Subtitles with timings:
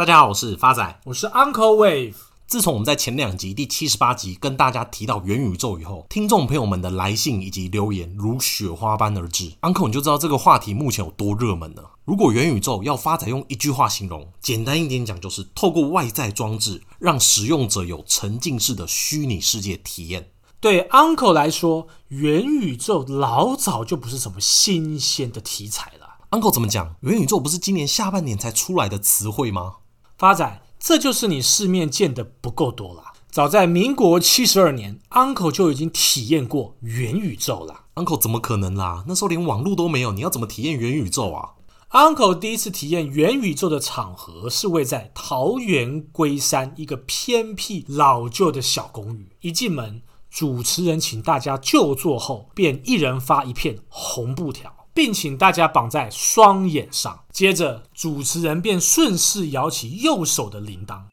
[0.00, 2.14] 大家好，我是发仔，我是 Uncle Wave。
[2.46, 9.52] 自从我们在前两集第七十八集跟大家提到元宇宙以后，听众朋友们的来信以及留言如雪花般而至。
[9.60, 11.90] Uncle 你就知道这个话题目前有多热门了。
[12.06, 20.30] 如果元宇宙要发展用一句话形容，简单一点讲，就是透过外在装置让使用者有沉浸式的虚拟世界体验。
[20.60, 26.06] 对 Uncle 来说，元宇宙老早就不是什么新鲜的题材了。
[26.30, 26.94] Uncle 怎么讲？
[27.00, 29.74] 元宇宙不是今年下半年才出来的词汇吗？
[30.20, 33.04] 发展，这就是你世面见的不够多了。
[33.30, 37.84] 早在民国七十二年，Uncle 就已经体验过元宇宙了。
[37.94, 39.02] Uncle 怎么可能啦？
[39.08, 41.52] 那时候连网络都没有，你要怎么体验元宇宙啊
[41.92, 49.30] ？Uncle 第一次体验元宇宙的场合是位在桃园龟山一个偏僻老旧的小公寓。
[49.40, 54.70] 一进门，主持人请大家就座后，便一人发一片红布条。
[55.00, 57.20] 并请大家绑在双眼上。
[57.32, 61.04] 接着，主持人便顺势摇起右手的铃铛。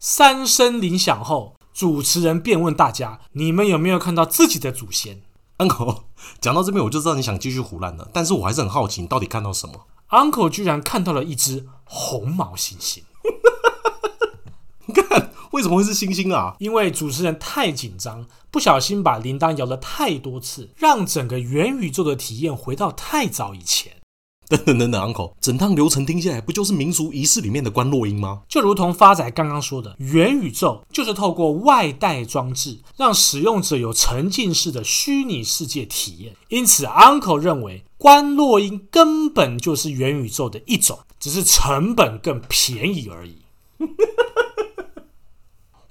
[0.00, 5.22] 三声铃响后，主持人便问大家：“你们有没有看到自己的祖先
[5.58, 6.02] ？”Uncle，
[6.40, 8.10] 讲到这边我就知道你想继续胡乱了。
[8.12, 13.04] 但是我还是很好奇，你到底看到什么？Uncle 居然看到了一只红毛猩猩。
[14.92, 15.30] 看。
[15.54, 16.56] 为什么会是星星啊？
[16.58, 23.92] 因为主持人太紧张，不小心把铃铛摇了太多次，让整个元宇宙的体验回到太早以前。
[24.48, 28.42] 等等等等，Uncle，整趟流程听下来不就是民俗仪式里面的观落音吗？
[28.48, 36.34] 就如同发仔刚刚说的，元宇宙就是透过外带装置，让使用者有沉浸式的虚拟世界体验。
[36.48, 43.36] 因此，Uncle 认为观落音根本就是元宇宙的一种，只是成本更便宜而已。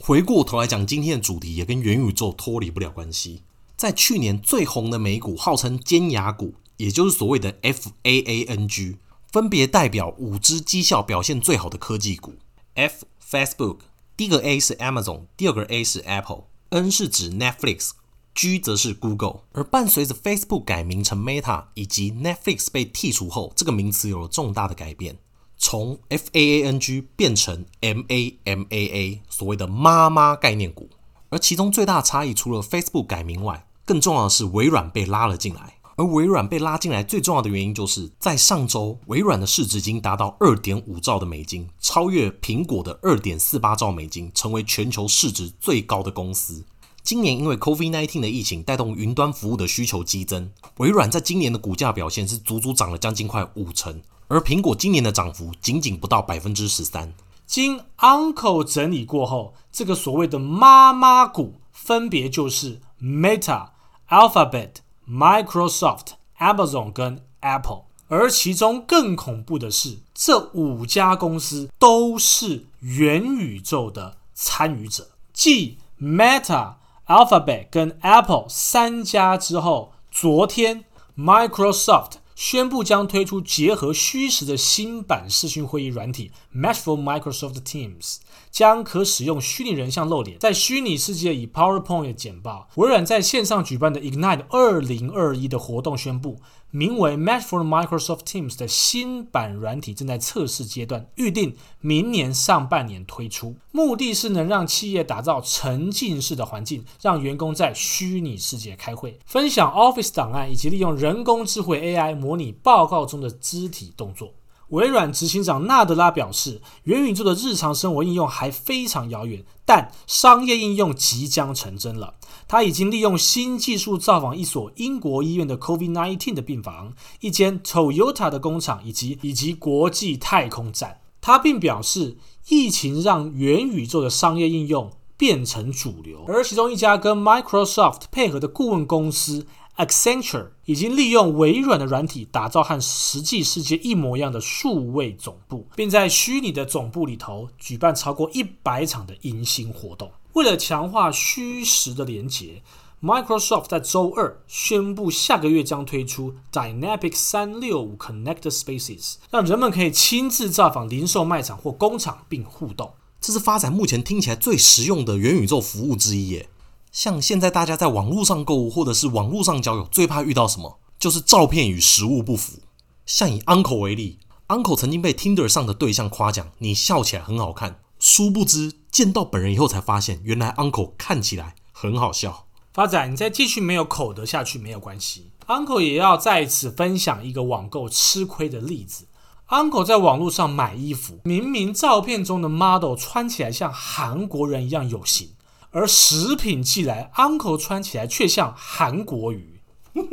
[0.06, 3.44] 回过头来讲，今天的主题也跟元宇宙脱离不了关系。
[3.78, 8.98] 在去年最红的美股，号称尖牙股，也就是所谓的 FAANG，
[9.32, 12.34] 分别代表五只绩效表现最好的科技股。
[12.74, 13.78] F Facebook，
[14.18, 19.44] 第一个 A 是 Amazon，第二个 A 是 Apple，N 是指 Netflix，G 则是 Google。
[19.54, 25.18] 而伴随着 Facebook 改名成 Meta，以及 Netflix 被剔除后，这个名词有了重大的改变。
[25.66, 30.90] 从 F A A N G 变成 M A M A A，所谓的妈妈概念股。
[31.30, 35.78] 而其中最大的差异，除了 Facebook 改名外，更重要的是微软被拉了进来。
[35.96, 46.66] 而微软被拉进来最重要的原因，就是在上周，微软的市值已经达到二点五兆的美金，超越苹果的二点四八兆美金，成为全球市值最高的公司。
[47.04, 54.02] 今年因为 COVID-19 的疫情带动云端服务的需求激增，微软在今年的股价表现是足足涨了将近快五成。
[54.28, 57.14] 而苹果今年的涨幅仅仅不到百分之十三。
[57.46, 63.70] 经 Uncle 整理过后，这个所谓的妈妈股分别就是 Meta、
[64.10, 64.76] Alphabet、
[65.08, 67.84] Microsoft、Amazon 跟 Apple。
[68.08, 75.10] 而其中更恐怖的是，这五家公司都是元宇宙的参与者。
[75.34, 76.76] 继 Meta、
[77.08, 80.86] Alphabet 跟 Apple 三家之后，昨天
[81.18, 82.23] Microsoft。
[82.36, 88.18] 宣布将推出结合虚实的新版视讯会议软体 Mesh for Microsoft Teams，
[88.52, 92.68] 将可使用虚拟人像露脸，在虚拟世界以 PowerPoint 简报。
[92.76, 96.42] 微软在线上举办的 Ignite 二零二一的活动宣布，
[96.76, 103.56] 名为 Mesh for Microsoft Teams 的新版软体正在测试阶段，预定明年上半年推出。
[103.72, 114.34] 目的是能让企业打造沉浸式的环境，让员工在虚拟世界开会、分享 Office 档案，以及利用人工智慧 AI 模拟报告中的肢体动作。
[114.70, 122.16] 微软执行长纳德拉表示，元宇宙的日常生活应用还非常遥远，但商业应用即将成真了。
[122.54, 131.00] 他已经利用新技术造访一所英国医院的 COVID-19 的病房、一间 Toyota 的工厂以及以及国际太空站。
[131.20, 132.16] 他并表示，
[132.50, 139.48] 疫情让元宇宙的商业应用变成主流，而其中一家跟 Microsoft 配合的顾问公司。
[139.76, 150.12] Accenture 已经利用微软的软体打造和实际世界一模一样的数位总部，并在虚拟的总部里头举办超过一百场的迎新活动。
[150.34, 152.64] 为了强化虚实的连结
[153.02, 162.94] ，Microsoft 在周二宣布，下个月将推出 Dynamic 三六五 Connected Spaces，让人们可以亲自造访零售卖场或工厂并互动。
[163.22, 166.50] 这是发展目前听起来最实用的元宇宙服务之一耶。
[166.92, 170.80] 像现在大家在网络上购物或者是网络上交友，最怕遇到什么？
[171.00, 172.60] 就是照片与实物不符。
[173.06, 182.48] 像以 Uncle 为例，Uncle 曾经被 Tinder 上的对象夸奖你笑起来很好看，殊不知见到本人以后才发现，原来 Uncle 看起来很好笑。
[182.74, 189.08] 发展，你再继续没有口德下去没有关系，Uncle 也要在此分享一个网购吃亏的例子。
[189.48, 195.30] Uncle 在网络上买衣服，明明照片中的 model 穿起来像韩国人一样有型，
[195.72, 199.62] 而食品寄来，Uncle 穿起来却像韩国鱼。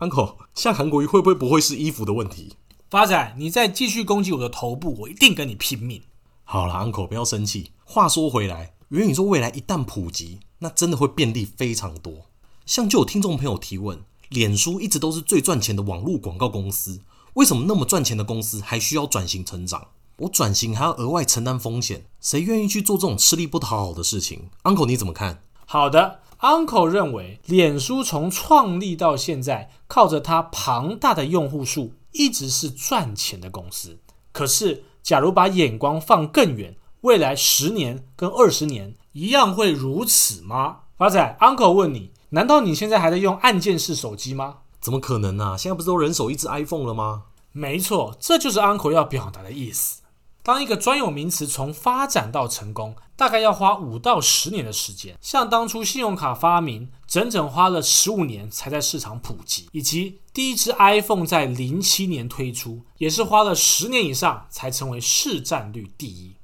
[0.00, 2.56] Uncle，像韩国鱼会不会不会是衣服的问题？
[2.90, 6.00] 发仔，你再继续攻击我的头部，我一定跟你拼命。
[6.44, 7.72] 好了，Uncle，不要生气。
[7.84, 12.30] 话说回来，元宇宙未来一旦普及，那真的会便利非常多。
[12.64, 14.00] 像就有听众朋友提问，
[14.30, 17.02] 脸书一直都是最赚钱的网络广告公司，
[17.34, 19.88] 为什么那么赚钱的公司还需要转型成长？
[20.20, 25.42] 我转型还要额外承担风险，谁愿意去做这种吃力不讨好的事情？Uncle，你怎么看？
[25.66, 26.20] 好的。
[26.40, 33.98] Uncle 认为，脸书从创立到现在，靠着它庞大的用户数，一直是赚钱的公司。
[34.32, 40.80] 可是，假如把眼光放更远，未来十年跟二十年一样会如此吗？
[40.96, 44.58] 华仔，Uncle 问你，难道你现在还在用按键式手机吗？
[44.80, 45.56] 怎么可能呢、啊？
[45.56, 47.22] 现在不是都人手一只 iPhone 了吗？
[47.52, 50.02] 没错，这就是 Uncle 要表达的意思。
[50.48, 55.14] 当一个专有名词从发展到成功，大概要花五到十年的时间。
[55.20, 66.36] 像当初信用卡发明，整整花了十五年才在市场普及；以及第一支 iPhone 在零七年推出，也是花了十年以上才成为市占率第一。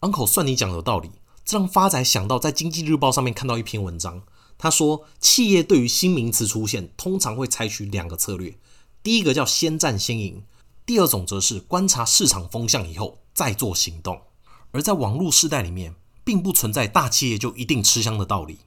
[0.00, 1.12] Uncle 算你讲有道理，
[1.44, 4.22] 这让发仔想到在经济日报上面看到一篇文章，
[4.58, 8.58] 他说企业对于新名词出现，通常会采取两个策略，
[9.04, 10.42] 第一个叫先占先赢，
[10.84, 13.18] 第二种则是观察市场风向以后。
[13.32, 14.20] 再做行动，
[14.70, 15.94] 而在网络时代里面，
[16.24, 18.60] 并不存在大企业就一定吃香的道理。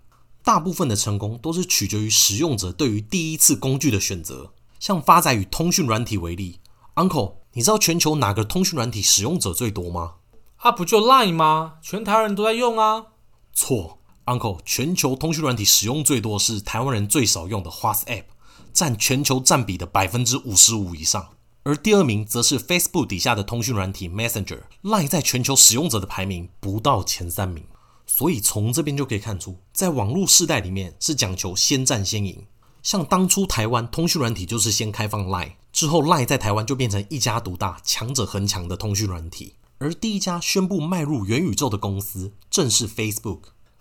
[0.43, 4.53] 大部分的成功都是取决于使用者对于第一次工具的选择。
[4.79, 6.59] 像发仔与通讯软体为例
[6.95, 10.15] ，Uncle，你知道全球哪个通讯软体使用者最多吗？
[10.57, 11.75] 啊，不就 Line 吗？
[11.81, 13.05] 全台湾人都在用啊。
[13.53, 18.25] 错，Uncle，全球通讯软体使用最多是台湾人最少用的 WhatsApp，
[18.73, 21.29] 占全球占比的百分之五十五以上。
[21.67, 27.63] 而第二名则是 Facebook 底下的通讯软体 Messenger，Line 在全球使用者的排名不到前三名。
[28.05, 32.45] 所以从这边就可以看出，在网络世代里面是讲求先战先赢。
[32.83, 39.55] 像当初台湾通讯软体就是先开放 Line，之后 Line 在台湾就变成一家独大、强者恒强的通讯软体。
[39.79, 43.39] 而第一家宣布迈入元宇宙的公司正是 Facebook。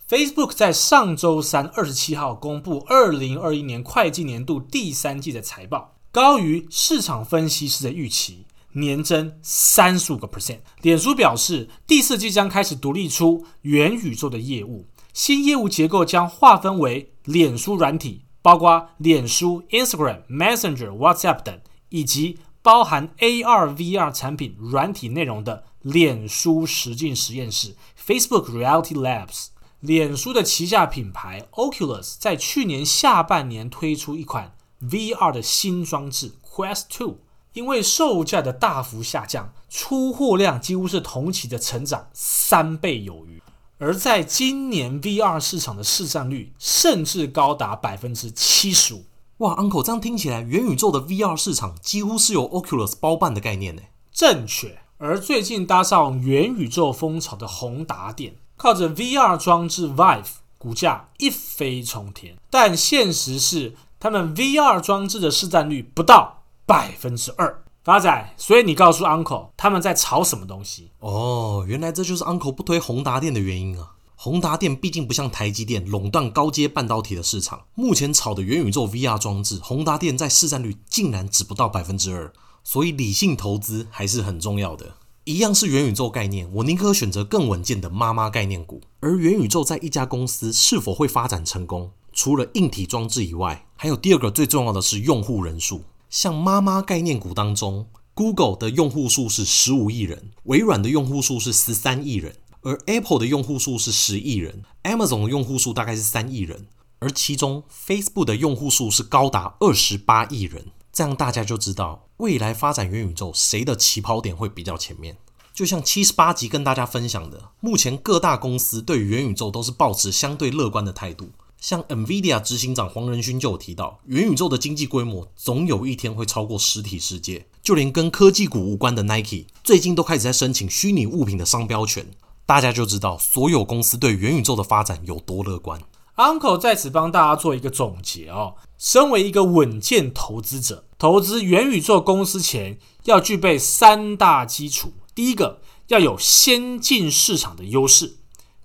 [0.08, 5.90] Facebook 在上周三二十七号公布二零二一年会计年度第三季的财报。
[6.14, 10.60] 高于市场分析师的预期，年增三十五个 percent。
[10.80, 29.46] 脸书表示，第四季将开始独立出元宇宙的业务，新业务结构将划分为脸书软体，包括脸书、Instagram、Messenger、WhatsApp 等，以及包含 AR、VR 产品软体内容的脸书实境实验室 （Facebook Reality Labs）。
[29.80, 34.54] 脸书的旗下品牌 Oculus 在去年下半年推出一款。
[34.90, 37.14] VR 的新装置 Quest 2
[37.52, 43.40] 因为售价的大幅下降，出货量几乎是同期的成长三倍有余。
[43.78, 49.04] 而在今年 VR 市场的市占率甚至高达百分之七十五。
[49.38, 53.82] 哇，Uncle，这样听起来，元宇宙的 VR 市场几乎是由 Oculus 包办的概念呢？
[54.12, 54.78] 正确。
[54.98, 60.26] 而最近搭上元宇宙风潮的宏达电，靠着 VR 装置 Vive，
[60.58, 62.36] 股价一飞冲天。
[62.50, 63.76] 但现实是。
[64.04, 70.90] 他们 VR 装置的市占率不到百分之二，发仔，所以你告诉 Uncle 他们在炒什么东西？
[70.98, 73.92] 哦，原来这就是 Uncle 不推宏达电的原因啊！
[74.14, 82.30] 宏达电毕竟不像台积电垄断高阶半导体的市场，目前炒的元宇宙 VR 装置，宏达电在市占率竟然只不到百分之二，
[82.62, 84.96] 所以理性投资还是很重要的。
[85.24, 88.82] 一样是元宇宙概念，我宁可选择更稳健的妈妈概念股。
[89.00, 91.90] 而元宇宙在一家公司是否会发展成功？
[92.14, 95.82] 除了硬体装置以外，还有第二个最重要的是用户人数。
[96.08, 106.68] 像妈妈概念股当中，Google 的用户数是十五亿人，微软的用户数是十三亿人，而 Apple 的用户数是十亿人，Amazon 的用户数大概是三亿人，
[107.00, 110.66] 而其中 Facebook 的用户数是高达二十八亿人。
[110.92, 115.16] 这样大家就知道未来发展元宇宙谁的起跑点会比较前面。
[115.52, 121.30] 就像七十八集跟大家分享的，目前各大公司对元宇宙都是抱持相对乐观的态度。
[121.64, 127.46] 像 NVIDIA 执行长黄仁勋就有提到，元宇宙的经济规模总有一天会超过实体世界。
[127.62, 132.06] 就连跟科技股无关的 Nike，最近都开始在申请虚拟物品的商标权。
[132.44, 135.80] 大家就知道所有公司对元宇宙的发展有多乐观。
[136.16, 138.56] Uncle 在此帮大家做一个总结哦。
[138.76, 148.18] 身为一个稳健投资者，投资元宇宙公司前要具备三大基础：第一个，要有先进市场的优势。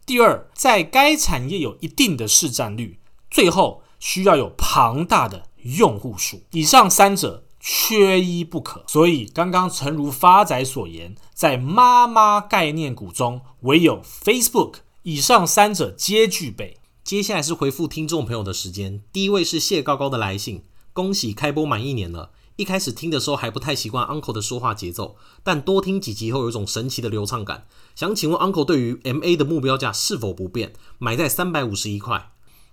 [0.09, 2.97] 第二，在该产业有一定的市占率，
[3.29, 6.41] 最后需要有庞大的用户数。
[6.49, 8.83] 以上三者缺一不可。
[8.87, 16.77] 所以刚刚诚如发仔所言，在妈妈概念股中，唯有 Facebook 以上三者皆具备。
[17.03, 22.31] 接下来是回复听众朋友的时间，第一位是谢高高的来信，恭喜开播满一年了。
[22.59, 27.65] 一开始听的时候还不太习惯 Uncle 的说话节奏，但多听几集后有一种神奇的流畅感。
[27.95, 32.31] 想请问 Uncle 对于 MA 的目标价是否不变，买在三百五十一块？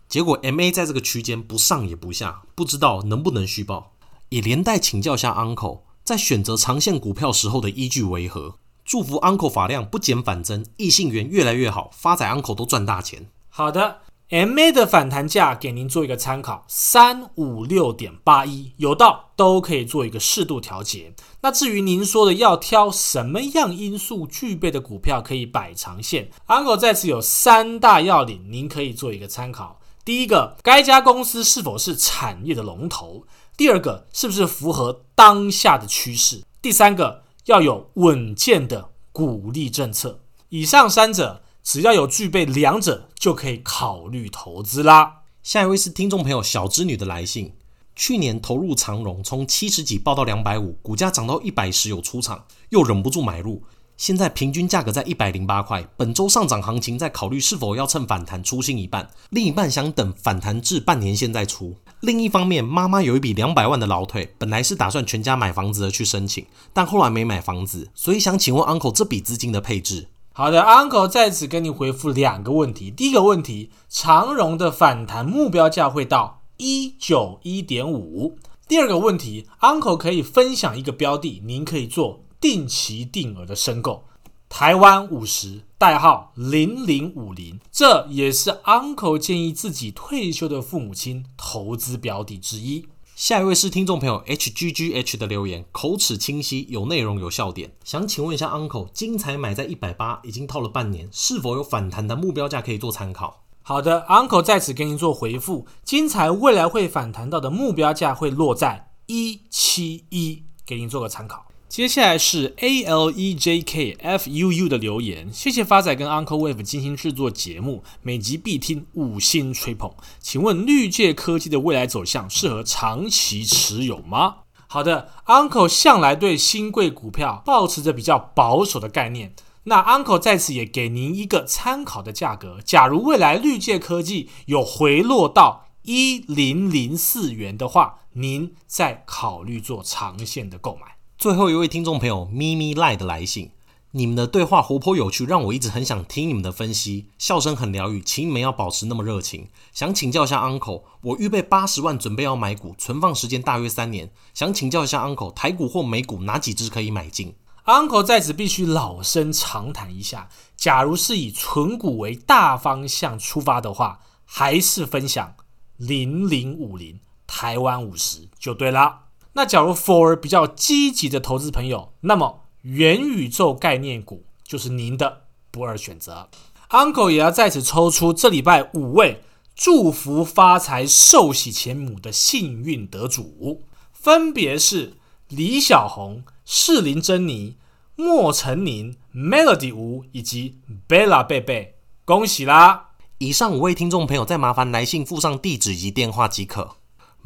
[0.09, 3.93] 结果 MA 在这个区间不上也不下，不知道能不能续报？
[4.31, 8.57] 也连带请教下 Uncle 在选择长线股票时候的依据为何？
[8.85, 13.31] 祝福 Uncle 发量不减反增，异性缘越来越好，发财 Uncle 都赚大钱。
[13.49, 13.99] 好的。
[14.31, 21.15] MA 的反弹价给您做一个参考，三五六点八一，有到都可以做一个适度调节。
[21.43, 29.79] 那至于您说的要挑什么样因素具备的股票可以摆长线，Uncle 在此有三大要领，您可以做一个参考。
[30.05, 33.23] 第一个，该家公司是否是产业的龙头；
[33.57, 40.19] 第二个，是不是符合当下的趋势；第三个，要有稳健的股利政策。
[40.49, 41.43] 以上三者。
[41.67, 45.23] 只要有具备两者，就可以考虑投资啦。
[45.43, 47.55] 下一位是听众朋友小织女的来信，
[47.97, 53.65] 去年投入长荣，从七十几抱到两百五，股价涨到一百时有出场，又忍不住买入，
[53.97, 55.85] 现在平均价格在一百零八块。
[55.97, 61.75] 本周上涨行情，在考虑是否要趁反弹出新一半，另一半想等反弹至半年线再出。
[61.99, 70.07] 另一方面，妈妈有一笔两百万的老腿，本来是打算全家买房子而去申请，但后来没买房子，所以想请问 Uncle 这笔资金的配置。
[70.39, 72.91] 好的，Uncle 在此跟你回复两个问题。
[72.91, 78.37] 第一个问题，长荣的反弹目标价会到一九一点五。
[78.69, 84.05] 第二个问题，Uncle 可以分享一个标的，您可以做定期定额的申购，
[84.51, 92.87] 台湾五十，代号零零五零，这也是 Uncle 建议自己退休的父母亲投资标的之一。
[93.17, 97.73] 下一位是听众朋友 HGGH 的留言，口齿清晰，有内容，有笑点。
[97.83, 103.45] 想请问一下 Uncle，金彩买在一百八，已经套了半年，是否有反弹的目标价可以做参考？
[103.63, 111.47] 好的，Uncle 在此给您做回复，金彩未来会反弹到的目标价会落在一七一，给您做个参考。
[111.69, 119.93] 接下来是 A L E J K F U U 的留言，谢谢发仔跟 Uncle Wave 精心制作节目，每集必听，五星吹捧。
[120.21, 124.37] 请问绿界科技的未来走向适合长期持有吗？
[124.69, 140.96] 好的，Uncle 向来对新贵股票保持着比较保守的概念，那 Uncle 在此也给您一个参考的价格，假如未来绿界科技有回落到一零零四元的话，您再考虑做长线的购买。
[141.19, 143.51] 最后一位听众朋友咪咪赖的来信，
[143.93, 149.49] 你们的对话活泼有趣，让我一直很想听你们的分析，笑声很疗愈，请你们要保持那么热情。
[149.73, 165.35] 想请教一下 Uncle，我预备八十万准备要买股，存放时间大约三年，想请教一下 Uncle，台股或美股哪几只可以买进？Uncle 在此必须老生常谈一下，假如是以存股为大方向出发的话，还是分享
[165.79, 169.06] 零零五零台湾五十就对了。
[169.37, 176.31] 那假如 for 比较积极的投资朋友，那么元宇宙概念股就是您的不二选择。
[176.71, 179.23] Uncle 也要在此抽出这礼拜五位
[179.55, 183.63] 祝福发财、寿喜钱母的幸运得主，
[183.93, 184.95] 分别是
[185.29, 187.57] 李小红、士林珍妮、
[187.95, 190.57] 莫成宁、Melody 吴以及
[190.89, 191.75] Bella 贝贝，
[192.07, 192.93] 恭喜啦！
[193.19, 196.76] 以上五位听众朋友，再麻烦来信附上地址及电话即可。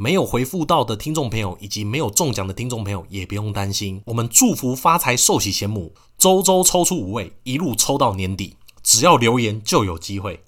[0.02, 4.00] 没有回复到的听众朋友，以及没有中奖的听众朋友，也不用担心。
[4.06, 10.42] 我们祝福发财，寿喜贤母，周周抽出五位，一路抽到年底，只要留言就有机会。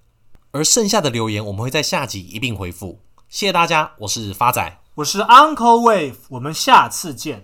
[0.52, 3.00] 而剩下的留言，我们会在下集一并回复。
[3.28, 7.40] 谢谢大家，我是发仔，我是 Uncle Wave，我们下次见。